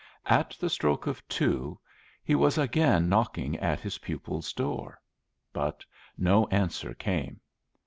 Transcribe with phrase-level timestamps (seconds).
[0.25, 1.77] At the stroke of two
[2.23, 4.99] he was again knocking at his pupils' door.
[5.53, 5.85] But
[6.17, 7.39] no answer came.